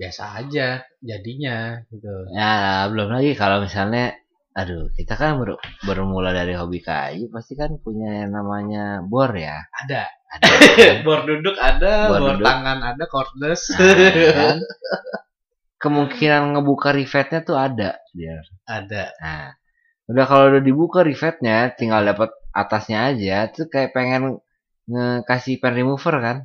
[0.00, 0.68] biasa aja
[1.04, 2.14] jadinya gitu.
[2.32, 4.16] ya belum lagi kalau misalnya
[4.50, 5.54] aduh kita kan baru
[5.86, 10.10] bermula dari hobi kayu pasti kan punya yang namanya bor ya Ada.
[10.30, 11.06] ada kan?
[11.06, 12.46] bor duduk ada, Bor bor, duduk.
[12.46, 13.70] tangan ada, cordless.
[13.70, 14.58] Nah, kan?
[15.78, 19.14] kemungkinan ngebuka rivetnya tuh ada dia ada.
[19.22, 19.54] nah
[20.10, 24.42] udah kalau udah dibuka rivetnya tinggal dapat atasnya aja tuh kayak pengen
[24.90, 26.36] ngekasih pen remover kan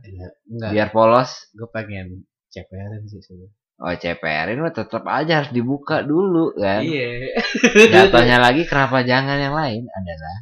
[0.46, 2.22] Enggak, biar polos gue pengen
[2.54, 3.52] ceperin sih sebenarnya.
[3.76, 7.36] Oh CPR-in mah tetap aja harus dibuka dulu kan Iya.
[7.94, 10.36] Jatuhnya lagi kenapa jangan yang lain adalah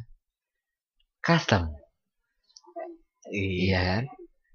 [1.24, 1.72] custom.
[3.32, 4.02] Iya kan?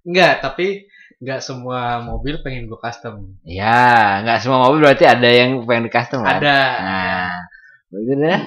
[0.06, 0.88] Enggak, tapi
[1.20, 3.36] enggak semua mobil pengen gue custom.
[3.44, 6.40] Ya, nggak semua mobil berarti ada yang pengen di custom kan?
[6.40, 6.60] Ada.
[6.80, 7.32] Nah,
[7.92, 8.42] begitu deh.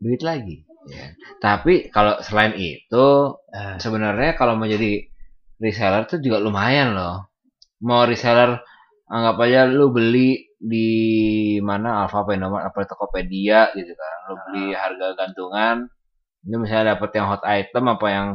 [0.00, 0.56] Duit lagi.
[0.88, 1.16] Ya.
[1.40, 3.06] Tapi kalau selain itu,
[3.54, 5.06] Ah, sebenarnya kalau mau jadi
[5.62, 7.30] reseller tuh juga lumayan loh.
[7.82, 8.58] Mau reseller
[9.14, 10.90] anggap aja lu beli di
[11.62, 14.16] mana Alfa, Indomaret, apa Tokopedia gitu kan.
[14.26, 15.86] Lu beli harga gantungan.
[16.44, 18.28] Ini misalnya dapat yang hot item apa yang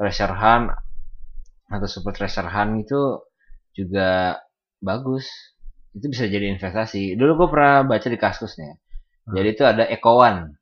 [0.00, 0.72] treasure hunt
[1.68, 3.20] atau super treasure hunt itu
[3.76, 4.40] juga
[4.80, 5.28] bagus.
[5.92, 7.14] Itu bisa jadi investasi.
[7.20, 8.72] Dulu gue pernah baca di Kaskus nih.
[9.28, 9.34] Hmm.
[9.36, 10.56] Jadi itu ada One.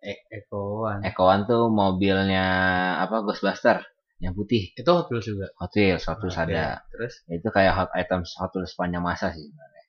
[0.00, 1.04] E- Ekoan.
[1.04, 2.46] Eco One tuh mobilnya
[3.04, 3.84] apa Ghostbuster
[4.20, 4.70] yang putih.
[4.76, 5.48] Itu Hot Wheels juga.
[5.56, 6.84] Hot Wheels, Hot Wheels Oke, ada.
[6.92, 7.12] Terus?
[7.26, 9.84] Itu kayak hot items Hot Wheels sepanjang masa sih sebenarnya.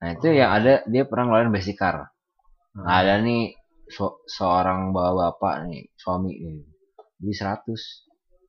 [0.00, 0.34] Nah itu Oh.
[0.34, 2.08] yang ada dia pernah ngeluarin basic car.
[2.74, 2.82] Hmm.
[2.82, 3.54] Nah, ada nih
[3.86, 6.64] so- seorang bapak-bapak nih suami nih
[7.20, 8.08] beli 100.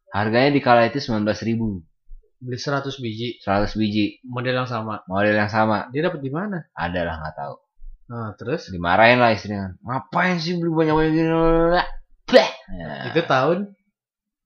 [0.09, 1.83] Harganya di kala itu 19.000 ribu.
[2.39, 5.03] Beli 100 biji 100 biji model yang sama.
[5.05, 5.91] model yang sama.
[5.91, 6.63] Dia dapat di mana?
[6.71, 7.55] Ada lah nggak tahu.
[8.05, 9.75] Nah, terus Dimarahin lah istrinya.
[9.83, 11.29] Ngapain sih beli banyak-banyak gini?
[12.25, 12.49] Bleh.
[12.75, 13.73] Ya, itu tahun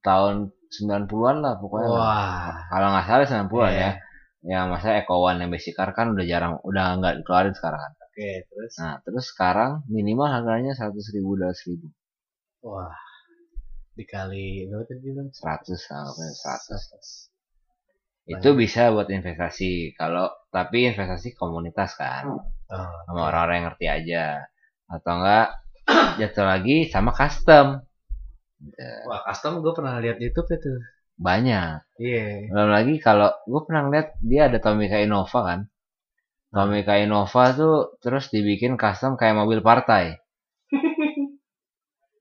[0.02, 0.36] tahun
[0.69, 1.89] 90-an lah pokoknya.
[1.89, 2.53] wah.
[2.69, 3.82] Kalau nggak salah 90-an Iya.
[3.82, 3.91] ya.
[4.39, 7.91] Yang masa Eco One yang basic car kan udah jarang, udah nggak dikeluarin sekarang kan.
[8.08, 11.88] Oke, terus Nah, terus sekarang minimal harganya 100 ribu, 200 ribu.
[12.62, 12.95] wah.
[13.97, 15.27] Dikali berapa tadi bilang?
[15.27, 16.79] 100, anggapnya 100.
[16.88, 17.27] 100.
[18.29, 19.97] Itu bisa buat investasi.
[19.97, 22.29] Kalau tapi investasi komunitas kan,
[22.69, 24.25] Oh, sama orang-orang yang ngerti aja.
[24.88, 25.47] Atau enggak
[26.21, 27.82] jatuh lagi sama custom.
[29.07, 30.71] Wah, custom gue pernah lihat di YouTube itu.
[31.19, 31.99] Banyak.
[31.99, 32.51] Iya.
[32.51, 35.59] Belum lagi kalau gue pernah lihat dia ada Tomica Innova kan.
[36.51, 40.19] Tomica Innova tuh terus dibikin custom kayak mobil partai.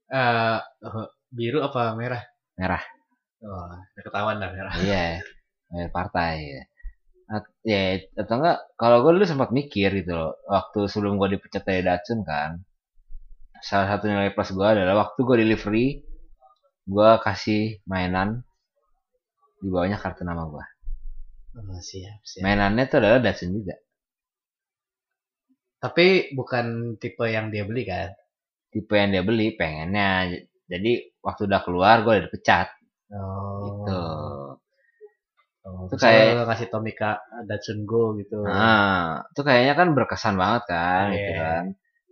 [0.09, 2.25] Eh, oh, biru apa merah?
[2.57, 2.81] Merah.
[3.45, 4.73] Wah, udah ketahuan dah merah.
[4.81, 5.21] Iya,
[5.69, 6.35] mobil partai.
[6.49, 6.63] ya.
[7.29, 11.61] At- ya atau enggak kalau gue dulu sempat mikir gitu loh waktu sebelum gue dipecat
[11.61, 12.65] dari Datsun kan
[13.61, 15.87] salah satu nilai plus gue adalah waktu gue delivery
[16.89, 18.41] gue kasih mainan
[19.61, 20.65] di bawahnya kartu nama gue
[21.59, 22.41] Oh, siap, siap.
[22.41, 23.75] mainannya tuh adalah Datsun juga
[25.79, 28.11] Tapi bukan tipe yang dia beli kan?
[28.69, 30.29] tipe yang dia beli pengennya
[30.65, 32.69] jadi waktu udah keluar gue udah dipecat
[33.09, 33.65] Oh.
[33.65, 34.03] gitu
[35.65, 38.41] Oh, Itu kayak- ngasih Tomica Datsun Go gitu.
[38.41, 41.41] nah itu kayaknya kan berkesan banget kan gitu Iya.
[41.43, 41.65] kan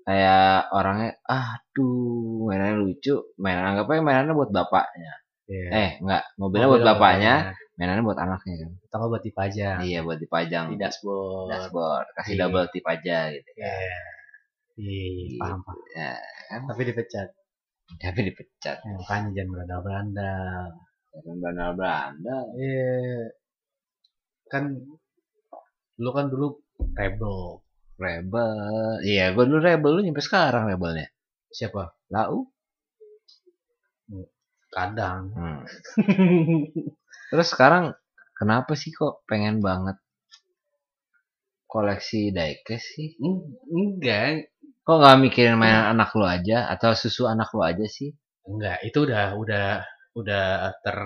[0.06, 5.12] kayak orangnya aduh mainannya lucu mainan anggap aja mainannya buat bapaknya
[5.46, 5.70] Iya.
[5.70, 7.34] eh enggak mobilnya Mobil buat bapaknya
[7.78, 11.46] mainannya buat anaknya kan Atau buat dipajang iya buat dipajang di dashboard.
[11.54, 12.40] dashboard kasih Iya.
[12.42, 13.74] double tip aja gitu Iya.
[14.76, 15.78] Iya, paham, paham.
[15.94, 16.12] ya
[16.66, 17.28] Tapi dipecat.
[17.96, 20.64] tapi dipecat Ya, makanya jangan berandal-berandal.
[21.16, 23.30] kan bandar Belanda Iya.
[24.46, 24.64] kan
[25.96, 26.58] lu kan dulu
[26.92, 27.62] rebel
[28.04, 28.50] Rebel.
[29.10, 31.06] Iya, gue dulu rebel lu nyampe sekarang rebelnya.
[31.56, 31.82] siapa
[32.14, 32.36] Lau.
[34.74, 35.62] kadang Hmm.
[37.30, 37.84] Terus sekarang
[38.38, 39.96] kenapa sih kok pengen banget
[41.72, 43.08] koleksi diecast sih?
[43.26, 44.50] Eng- enggak
[44.86, 48.10] Kok nggak mikirin mainan anak lu aja atau susu anak lu aja sih?
[48.50, 49.66] enggak itu udah udah
[50.20, 50.44] udah
[50.84, 50.98] ter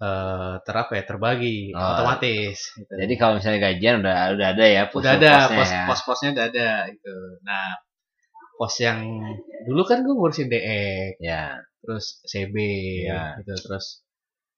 [0.00, 1.80] apa ya terbagi Oh.
[1.92, 2.92] otomatis gitu.
[2.96, 5.82] Jadi kalau misalnya gajian udah udah ada ya pos udah ada posnya pos ya.
[5.84, 7.68] pos posnya udah ada itu nah
[8.56, 8.98] pos yang
[9.68, 11.60] dulu kan gue ngurusin DE Ya.
[11.84, 12.56] terus CB
[13.04, 13.40] Iya.
[13.44, 14.00] gitu terus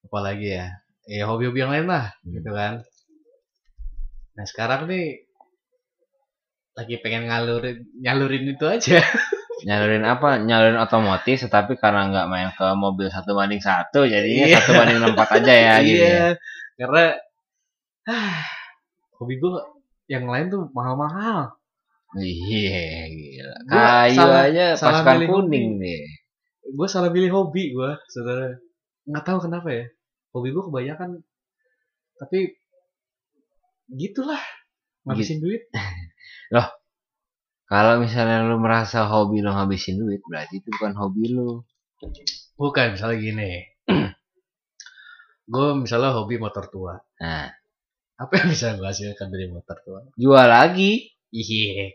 [0.03, 0.67] apa lagi ya
[1.03, 2.31] ya hobi-hobi yang lain lah Hmm.
[2.35, 2.73] gitu kan
[4.33, 5.27] nah sekarang nih
[6.73, 8.97] lagi pengen ngalurin nyalurin itu aja
[9.63, 10.29] Nyalurin apa?
[10.37, 14.57] Nyalurin otomotif tetapi karena nggak main ke mobil satu banding satu jadinya Iya.
[14.59, 15.99] satu banding empat aja ya gitu.
[15.99, 16.07] ya.
[16.07, 16.27] iya
[16.75, 17.03] karena
[18.05, 18.37] ah,
[19.17, 19.51] hobi gue
[20.07, 21.55] yang lain tuh mahal-mahal
[22.13, 23.55] Iya, gila.
[23.65, 25.81] Gua Kayu salah- aja salah pasukan kuning hobi.
[25.81, 26.01] nih.
[26.63, 28.53] gue salah pilih hobi gue saudara
[29.03, 29.85] nggak tahu kenapa ya
[30.29, 31.09] hobi gue kebanyakan
[32.15, 32.55] tapi
[33.89, 34.39] gitulah
[35.03, 35.67] ngabisin duit
[37.73, 41.65] Kalau misalnya lu merasa hobi lu ngabisin duit, berarti itu bukan hobi lu.
[42.59, 43.51] bukan misalnya gini
[45.43, 47.51] gue misalnya hobi motor tua Nah,
[48.19, 51.11] apa yang bisa gue hasilkan dari motor tua jual lagi.
[51.33, 51.91] iya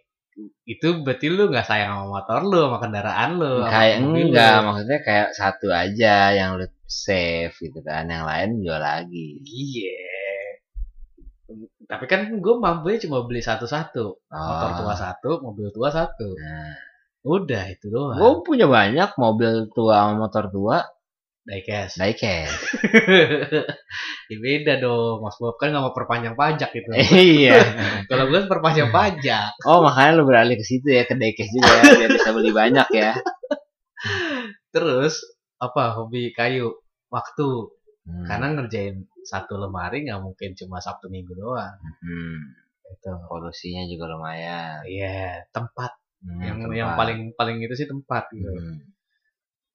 [0.66, 4.26] itu berarti lu nggak sayang sama motor lu sama kendaraan lu kayak mobil lu.
[4.30, 9.42] enggak, maksudnya kayak satu aja yang lu save gitu kan, yang lain jual lagi.
[9.44, 9.98] iya
[11.88, 14.04] tapi kan gue mampunya cuma beli satu-satu.
[14.28, 16.28] Motor tua satu mobil tua satu.
[16.28, 16.36] Oh.
[16.36, 16.76] Nah,
[17.24, 18.20] udah itu doang.
[18.20, 20.84] Gue punya banyak mobil tua sama motor tua,
[21.48, 21.96] diecast.
[21.96, 22.60] Diecast.
[24.30, 25.56] ya beda dong mas Bob.
[25.56, 26.90] Kan nggak mau perpanjang pajak gitu.
[27.40, 27.56] Iya.
[28.12, 29.56] kalau gue perpanjang pajak.
[29.64, 32.88] Oh, makanya lu beralih ke situ ya, ke diecast juga ya, biar bisa beli banyak
[32.92, 33.12] ya.
[34.68, 35.24] terus
[35.56, 36.76] apa hobi kayu?
[37.08, 37.72] Waktu.
[38.08, 38.24] Hmm.
[38.24, 42.38] karena ngerjain satu lemari nggak mungkin cuma sabtu minggu doang Hmm,
[42.88, 44.80] itu polusinya juga lumayan.
[44.88, 46.74] iya tempat Hmm, yang tempat.
[46.80, 48.80] yang paling paling itu sih tempat gitu Hmm.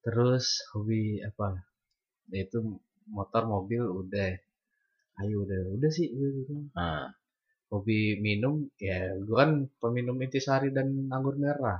[0.03, 1.47] terus hobi apa
[2.35, 2.57] itu
[3.07, 4.29] motor mobil udah
[5.21, 6.59] ayo udah udah sih udah, udah.
[6.75, 7.05] Ah.
[7.71, 11.79] hobi minum ya gue kan peminum intisari dan anggur merah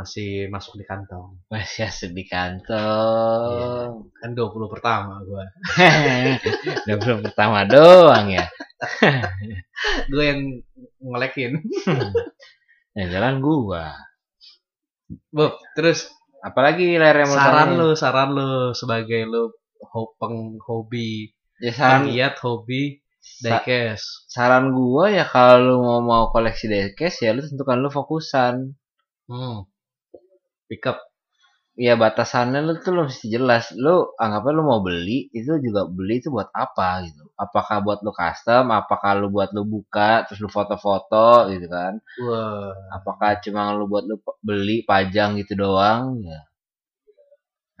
[0.00, 4.08] masih masuk di kantong Masih asik di kantong.
[4.10, 5.50] kan 20 pertama Udah
[7.00, 8.48] belum pertama doang ya.
[10.10, 10.40] gue yang
[10.98, 11.60] ngolekin
[12.96, 13.92] Yang jalan gua.
[15.30, 16.10] Bob terus
[16.40, 19.52] Apalagi layar yang saran lu saran lu sebagai lu
[19.84, 26.24] ho- penghobi Ya saran penggiat hobi sa- diecast saran gua ya kalau lu mau mau
[26.28, 28.72] koleksi diecast ya lu tentukan lu fokusan.
[29.28, 29.68] hmm.
[30.70, 30.98] Pick up
[31.84, 33.64] Iya batasannya lu tuh lu mesti jelas.
[33.84, 37.24] Lu anggapnya lu mau beli itu juga beli itu buat apa gitu.
[37.44, 41.94] Apakah buat lu custom, apakah lu buat lu buka terus lu foto-foto gitu kan.
[42.20, 44.16] wah Apakah cuma lu buat lu
[44.48, 46.40] beli pajang gitu doang ya.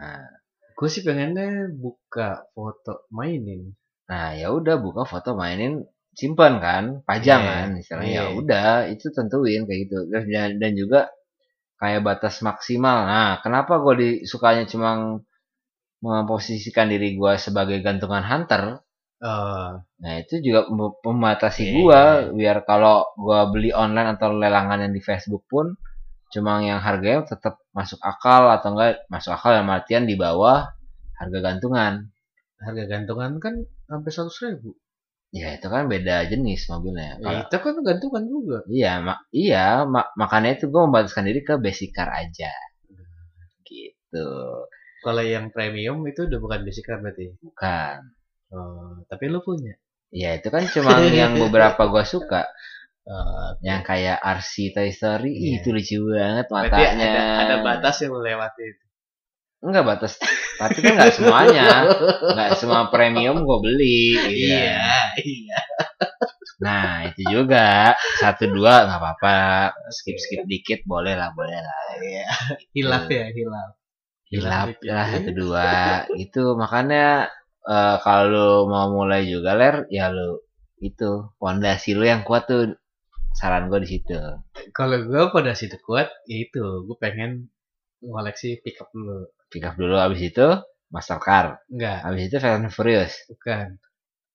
[0.00, 0.22] Nah,
[0.76, 1.48] gue sih pengennya
[1.84, 3.62] buka foto mainin
[4.10, 5.72] Nah, ya udah buka foto mainin
[6.20, 8.38] simpen kan, pajang Iya, kan, istilahnya ya iya.
[8.40, 9.98] udah itu tentuin kayak gitu.
[10.10, 11.00] Terus dan, dan juga
[11.80, 12.98] kayak batas maksimal.
[13.12, 14.90] Nah, kenapa gue disukanya cuma
[16.04, 18.62] memposisikan diri gue sebagai gantungan hunter?
[19.20, 19.70] Eh,
[20.02, 21.76] Nah, itu juga mem- membatasi Iya.
[21.76, 22.02] gua
[22.38, 25.66] biar kalau gua beli online atau lelangan yang di Facebook pun
[26.32, 30.60] cuma yang harganya tetap masuk akal atau enggak masuk akal yang artian di bawah
[31.20, 31.94] harga gantungan.
[32.64, 33.54] harga gantungan kan
[33.88, 34.70] sampai seratus ribu
[35.30, 37.14] Ya itu kan beda jenis mobilnya.
[37.14, 41.40] ya, Kalau itu kan gantungan juga iya, mak iya, mak- makanya itu gua membataskan diri
[41.46, 42.50] ke basic car aja.
[43.64, 44.26] Gitu.
[45.00, 47.98] kalau yang premium itu udah bukan basic car berarti Bukan.
[48.50, 49.78] Oh, tapi lu punya
[50.10, 52.50] Ya itu kan cuma yang beberapa gua suka.
[53.06, 55.56] Eh, Yang kayak RC Toy Story, Ih, Iya.
[55.62, 57.06] itu lucu banget berarti matanya.
[57.06, 58.84] ada, ada batas yang melewati itu
[59.60, 60.16] Enggak batas.
[60.56, 61.66] Tapi kan enggak semuanya.
[62.32, 64.16] Enggak semua premium gue beli.
[64.16, 64.56] gitu ya.
[64.56, 64.88] iya
[65.20, 65.58] iya
[66.60, 69.36] Nah itu juga satu dua nggak apa-apa.
[69.92, 71.80] Skip skip dikit boleh lah boleh lah.
[72.04, 72.26] iya
[72.76, 73.70] hilaf ya hilaf
[74.28, 74.88] Hilap dikit.
[74.92, 75.68] lah satu dua.
[76.16, 77.28] Itu makanya
[77.64, 80.40] eh, kalau mau mulai juga ler ya lu
[80.80, 82.72] itu fondasi lu yang kuat tuh
[83.36, 84.16] saran gue di situ.
[84.72, 87.52] kalau gue pada situ kuat ya itu gue pengen
[88.00, 90.46] ngoleksi pickup dulu Pick up dulu abis itu
[90.94, 91.58] Mastercard.
[91.70, 91.98] enggak.
[92.06, 93.14] Abis itu Fast and Furious.
[93.30, 93.78] bukan.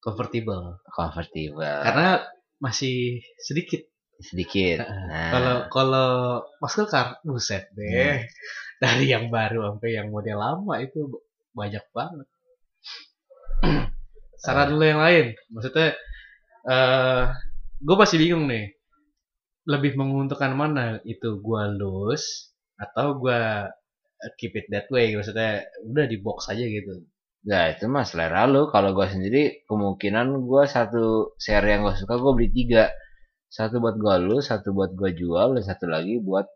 [0.04, 0.80] Convertible.
[0.92, 1.80] Convertible.
[1.82, 2.22] Karena
[2.60, 3.82] masih sedikit.
[4.22, 4.84] Sedikit.
[4.84, 5.04] Heeh.
[5.10, 5.32] nah.
[5.32, 6.10] Kalau kalau
[6.60, 8.24] muscle car buset deh.
[8.84, 11.08] Dari yang baru sampai yang model lama itu
[11.56, 12.28] banyak banget.
[14.44, 15.32] Saran dulu yang lain?
[15.52, 15.96] Maksudnya
[16.68, 17.24] eh
[17.80, 18.76] gue masih bingung nih.
[19.66, 21.02] Lebih menguntungkan mana?
[21.02, 23.72] Itu gua lose atau gua
[24.40, 25.50] keep it that way maksudnya
[25.90, 26.94] udah di box aja gitu
[27.52, 28.62] Ya itu mah selera lu.
[28.74, 31.04] Kalau gua sendiri kemungkinan gua satu
[31.46, 32.84] seri yang gua suka gua beli tiga.
[33.58, 36.48] Satu buat gua lu, satu buat gua jual, dan satu lagi buat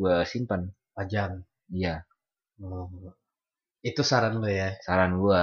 [0.00, 0.62] gua simpan.
[0.96, 1.32] panjang
[1.72, 1.94] Iya,
[2.60, 2.90] Oh.
[3.90, 5.42] itu saran lo ya saran gua.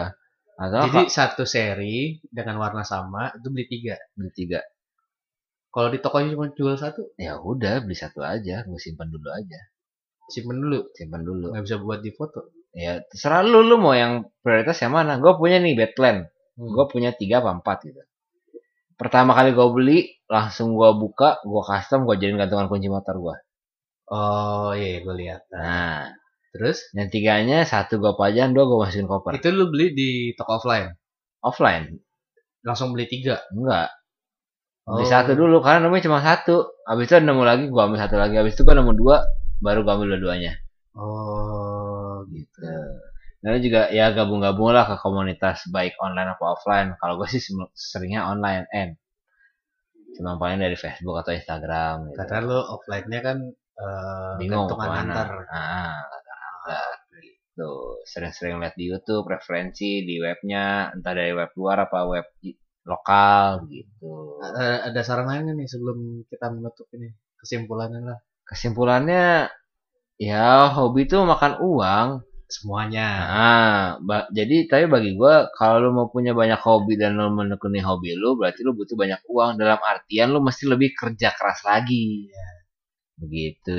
[0.64, 1.98] Atau jadi Jadi, satu seri
[2.38, 4.60] dengan warna sama itu beli tiga beli tiga.
[5.74, 9.60] kalau di tokonya cuma jual satu Ya udah beli satu aja, gua simpan dulu aja.
[10.28, 11.56] Simpen dulu Simpan dulu.
[11.56, 15.18] nggak bisa buat di foto Ya terserah lu, lu mau yang prioritas yang mana.
[15.18, 16.30] Gua punya nih Badland.
[16.30, 16.70] Hmm.
[16.78, 18.02] Gua punya tiga apa empat gitu.
[18.94, 23.36] Pertama kali gua beli, langsung gua buka, gua custom, gua jadiin gantungan kunci motor gua.
[24.08, 26.08] oh iya gue lihat nah,
[26.56, 29.36] terus yang tiganya satu gua pajang, dua gua masukin koper.
[29.36, 30.96] itu lu beli di toko offline
[31.44, 31.92] Offline,
[32.64, 33.92] langsung beli tiga enggak.
[34.88, 35.12] Beli Oh.
[35.12, 36.72] satu dulu karena namanya cuma satu.
[36.88, 38.40] Habis itu nemu lagi gua ambil satu lagi.
[38.40, 39.18] Habis itu gua nemu dua,
[39.64, 40.54] baru gua ambil dua-duanya.
[40.98, 42.62] oh gitu
[43.38, 46.90] Nah juga ya gabung-gabung lah ke komunitas baik online apa offline.
[46.98, 47.40] Kalau gue sih
[47.78, 48.98] seringnya online, en.
[50.18, 52.12] Cuma paling dari Facebook atau Instagram.
[52.12, 52.18] Gitu.
[52.18, 55.06] karena lu offline-nya kan eh, Bingung ke mana.
[55.06, 56.98] antar Ah, antar.
[57.22, 57.70] gitu.
[58.10, 62.26] Sering-sering lihat di YouTube referensi di webnya, entah dari web luar apa web
[62.88, 64.40] lokal gitu.
[64.42, 69.52] ada, ada saran lain nih sebelum kita menutup ini kesimpulannya lah Kesimpulannya
[70.18, 72.08] ya hobi itu makan uang.
[72.48, 73.08] semuanya.
[73.28, 73.76] Nah,
[74.08, 78.16] ba- jadi tapi bagi gua kalau lu mau punya banyak hobi dan lu menekuni hobi
[78.16, 79.60] lu berarti lu butuh banyak uang.
[79.60, 82.32] Dalam artian lu mesti lebih kerja keras lagi.
[83.20, 83.76] Begitu.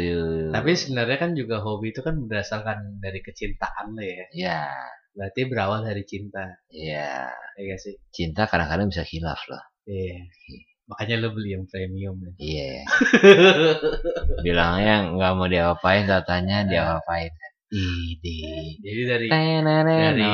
[0.52, 4.26] tapi sebenarnya kan juga hobi itu kan berdasarkan dari kecintaan lo ya.
[4.37, 4.61] Ya,
[5.16, 6.59] berarti berawal dari cinta.
[6.68, 7.94] Ya ya gak sih?
[8.12, 9.62] Cinta kadang-kadang bisa hilaf loh.
[9.88, 10.28] iya
[10.88, 12.33] makanya lo beli yang premium ya.
[12.38, 12.83] Iya.
[14.44, 17.33] Bilangnya nggak mau diapain, katanya diapain.
[17.68, 18.81] Ide.
[18.81, 20.24] jadi dari Dari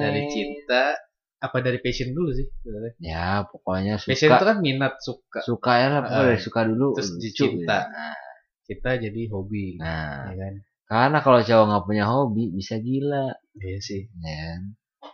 [0.00, 0.96] dari cinta
[1.38, 4.10] apa dari passion dulu sih sebenarnya Ya pokoknya suka.
[4.10, 6.96] passion itu kan minat suka suka ya lah, Ah, dari suka dulu.
[6.96, 7.84] terus dicinta.
[7.84, 7.92] gitu.
[7.92, 8.16] Nah,
[8.64, 10.54] kita jadi hobi Nah, ya kan
[10.88, 14.60] karena kalau cowok nggak punya hobi bisa gila, iya sih ya kan?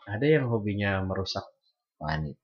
[0.06, 1.42] ada yang hobinya merusak
[1.98, 2.38] Wanita.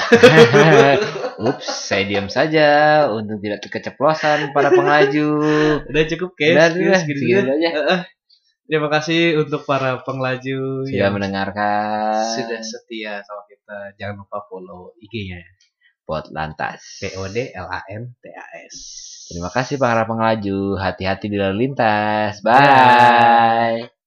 [1.50, 2.68] Ups, saya diam saja
[3.08, 5.28] untuk tidak keceplosan para penglaju.
[5.88, 7.48] udah cukup guys Udah, segitu aja.
[7.48, 8.00] Eh, eh.
[8.68, 14.92] terima kasih untuk para penglaju Sudah yang mendengarkan sudah setia sama kita jangan lupa follow
[15.00, 15.40] IG-nya
[16.04, 17.00] Pot Lantas.
[17.00, 18.76] P O D L A N T A S
[19.30, 20.74] Terima kasih para penglaju.
[20.74, 22.42] Hati-hati di lalu lintas.
[22.42, 23.99] Bye.